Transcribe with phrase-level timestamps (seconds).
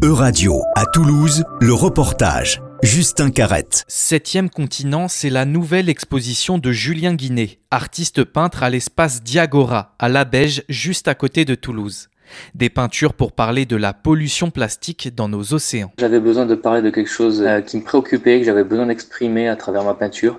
[0.00, 2.62] E-Radio, à Toulouse, le reportage.
[2.84, 3.82] Justin Carrette.
[3.88, 10.08] Septième continent, c'est la nouvelle exposition de Julien Guinet, artiste peintre à l'espace Diagora, à
[10.08, 12.10] La Beige, juste à côté de Toulouse.
[12.54, 15.90] Des peintures pour parler de la pollution plastique dans nos océans.
[15.98, 19.48] J'avais besoin de parler de quelque chose euh, qui me préoccupait, que j'avais besoin d'exprimer
[19.48, 20.38] à travers ma peinture.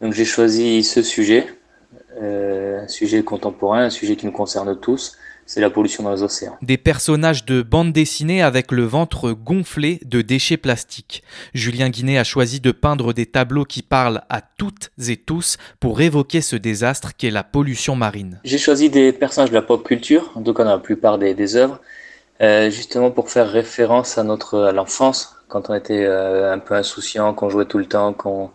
[0.00, 1.46] Donc j'ai choisi ce sujet,
[2.22, 5.18] euh, un sujet contemporain, un sujet qui nous concerne tous,
[5.50, 6.56] c'est la pollution dans les océans.
[6.62, 11.24] Des personnages de bande dessinée avec le ventre gonflé de déchets plastiques.
[11.54, 16.00] Julien Guinet a choisi de peindre des tableaux qui parlent à toutes et tous pour
[16.02, 18.38] évoquer ce désastre qu'est la pollution marine.
[18.44, 21.34] J'ai choisi des personnages de la pop culture, en tout cas dans la plupart des,
[21.34, 21.80] des œuvres,
[22.40, 26.74] euh, justement pour faire référence à notre à l'enfance, quand on était euh, un peu
[26.76, 28.52] insouciant, qu'on jouait tout le temps, qu'on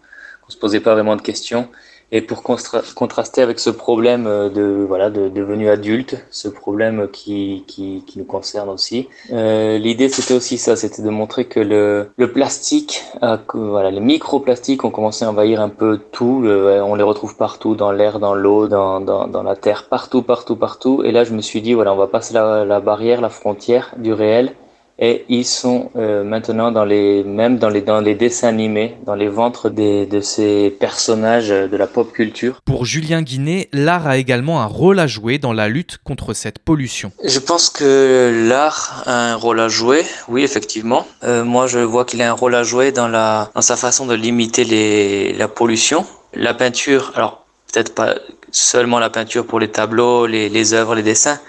[0.47, 1.67] ne se posait pas vraiment de questions
[2.11, 7.63] et pour contraster avec ce problème euh, de voilà de devenu adulte, ce problème qui,
[7.67, 9.07] qui, qui nous concerne aussi.
[9.31, 13.03] Euh, L'idée c'était aussi ça, c'était de montrer que le, le plastique,
[13.47, 16.43] que, voilà, les microplastiques ont commencé à envahir un peu tout.
[16.45, 20.55] on les retrouve partout, dans l'air, dans l'eau, dans, dans, dans, la terre, partout, partout,
[20.55, 21.01] partout.
[21.03, 23.93] Et là je me suis dit voilà, on va passer la, la barrière, la frontière
[23.97, 24.53] du réel
[24.97, 29.15] et ils sont euh, maintenant dans les même dans les dans les dessins animés, dans
[29.15, 32.59] les ventres des, de ces personnages de la pop culture.
[32.65, 36.59] Pour Julien Guinet, l'art a également un rôle à jouer dans la lutte contre cette
[36.59, 37.11] pollution.
[37.23, 41.05] Je pense que l'art a un rôle à jouer, oui effectivement.
[41.23, 44.05] Euh, moi je vois qu'il a un rôle à jouer dans la dans sa façon
[44.05, 46.05] de limiter les la pollution.
[46.33, 48.15] La peinture, alors peut-être pas
[48.51, 51.39] seulement la peinture pour les tableaux, les les œuvres, les dessins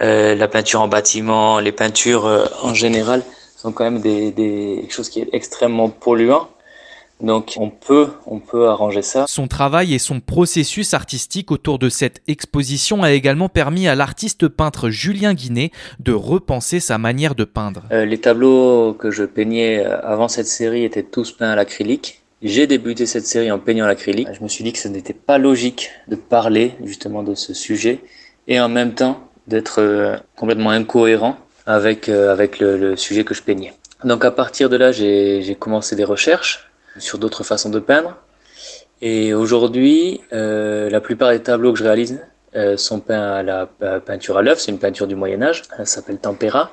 [0.00, 3.22] euh, la peinture en bâtiment, les peintures euh, en général
[3.56, 6.48] sont quand même des, des quelque chose qui est extrêmement polluant.
[7.20, 9.26] Donc on peut, on peut arranger ça.
[9.28, 14.48] Son travail et son processus artistique autour de cette exposition a également permis à l'artiste
[14.48, 15.70] peintre Julien Guinet
[16.00, 17.84] de repenser sa manière de peindre.
[17.92, 22.22] Euh, les tableaux que je peignais avant cette série étaient tous peints à l'acrylique.
[22.42, 24.28] J'ai débuté cette série en peignant à l'acrylique.
[24.32, 28.00] Je me suis dit que ce n'était pas logique de parler justement de ce sujet
[28.48, 33.42] et en même temps d'être euh, complètement incohérent avec, euh, avec le, sujet que je
[33.42, 33.74] peignais.
[34.04, 38.16] Donc à partir de là, j'ai commencé des recherches sur d'autres façons de peindre.
[39.00, 42.20] Et aujourd'hui, euh, la plupart des tableaux que je réalise
[42.76, 43.66] sont peints à la
[44.06, 44.60] peinture à l'œuf.
[44.60, 45.62] C'est une peinture du Moyen Âge.
[45.76, 46.70] Elle s'appelle Tempera.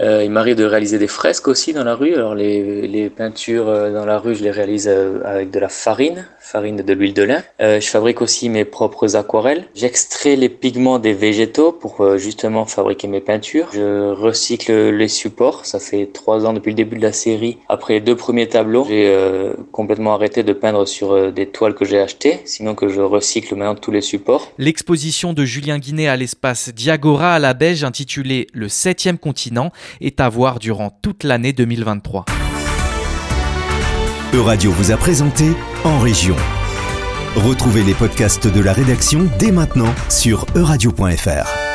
[0.00, 2.14] Euh, il m'arrive de réaliser des fresques aussi dans la rue.
[2.14, 5.68] Alors les, les peintures euh, dans la rue, je les réalise euh, avec de la
[5.68, 7.42] farine, farine de l'huile de lin.
[7.60, 9.64] Euh, je fabrique aussi mes propres aquarelles.
[9.74, 13.68] J'extrais les pigments des végétaux pour justement fabriquer mes peintures.
[13.72, 15.66] Je recycle les supports.
[15.66, 17.58] Ça fait trois ans depuis le début de la série.
[17.68, 19.14] Après les deux premiers tableaux, j'ai
[19.72, 23.74] complètement arrêté de peindre sur des toiles que j'ai achetées, sinon que je recycle maintenant
[23.74, 24.52] tous les supports.
[24.58, 29.70] L'exposition de Julien Guinet à l'espace Diagora à la Beige intitulée Le septième continent
[30.00, 32.24] est à voir durant toute l'année 2023.
[34.32, 35.46] Euradio vous a présenté
[35.84, 36.36] En Région.
[37.36, 41.69] Retrouvez les podcasts de la rédaction dès maintenant sur euradio.fr.